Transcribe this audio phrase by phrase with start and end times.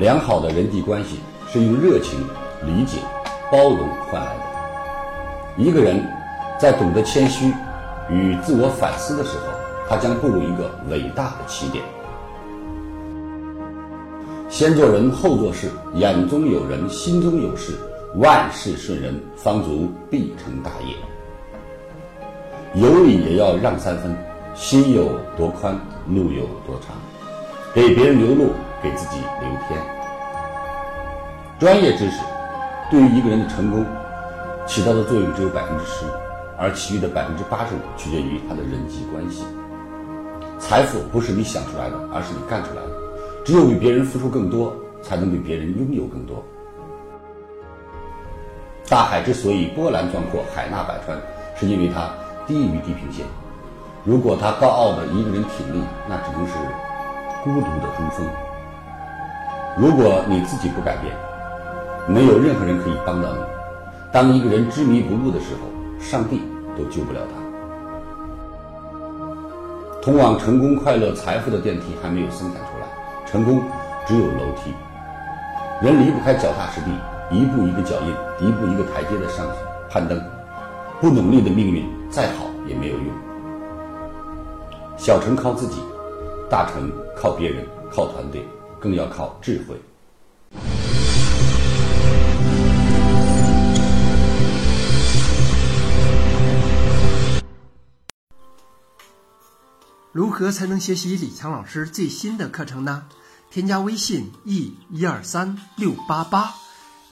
[0.00, 1.18] 良好的人际关系
[1.52, 2.18] 是用热情、
[2.64, 2.96] 理解、
[3.52, 5.62] 包容换来的。
[5.62, 6.02] 一个人
[6.58, 7.52] 在懂得谦虚
[8.08, 9.44] 与自我反思的时候，
[9.86, 11.84] 他将步入一个伟大的起点。
[14.48, 17.74] 先做人后做事，眼中有人，心中有事，
[18.16, 20.96] 万事顺人，方足必成大业。
[22.80, 24.16] 有理也要让三分，
[24.54, 26.96] 心有多宽，路有多长。
[27.74, 28.50] 给别人留路，
[28.82, 29.80] 给自己留天。
[31.58, 32.22] 专业知识
[32.90, 33.84] 对于一个人的成功
[34.66, 36.06] 起到的作用只有百分之十，
[36.58, 39.44] 而其余的百分之八十五取决于他的人际关系。
[40.58, 42.90] 财富不是你想出来的，而是你干出来的。
[43.44, 46.42] 只有比别人付出更多，才能比别人拥有更多。
[48.88, 51.18] 大海之所以波澜壮阔、海纳百川，
[51.56, 52.10] 是因为它
[52.46, 53.24] 低于地平线。
[54.04, 56.54] 如果他高傲的一个人挺立，那只能是
[57.44, 58.26] 孤独的珠峰。
[59.78, 61.14] 如果你自己不改变，
[62.06, 63.38] 没有任何人可以帮到你。
[64.12, 65.60] 当一个人执迷不悟的时候，
[66.00, 66.42] 上帝
[66.76, 67.40] 都救不了他。
[70.02, 72.86] 通往成功、快乐、财富的电梯还没有生产出来。
[73.26, 73.62] 成功
[74.06, 74.74] 只有楼梯，
[75.80, 76.90] 人离不开脚踏实地，
[77.30, 79.46] 一步一个脚印，一步一个台阶的上
[79.88, 80.20] 攀登。
[81.00, 83.06] 不努力的命运再好也没有用。
[84.96, 85.80] 小成靠自己，
[86.50, 88.44] 大成靠别人，靠团队，
[88.80, 89.80] 更要靠智慧。
[100.12, 103.04] 如何才能学习李强老师最新的课程呢？
[103.48, 106.54] 添加微信 e 一二三六八八，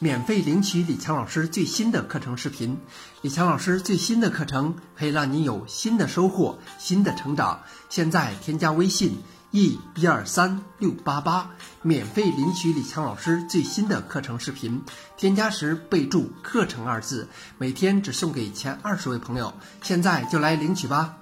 [0.00, 2.78] 免费领取李强老师最新的课程视频。
[3.22, 7.62] 李强老师最新的课程可以让你有新的收获、新的成长。
[7.88, 9.18] 现在添加微信
[9.50, 11.50] e 一二三六八八，
[11.82, 14.82] 免费领取李强老师最新的课程视频。
[15.16, 19.52] 添加时备注“课程”二字，每天只送给前二十位朋友。
[19.82, 21.16] 现在就来领取吧。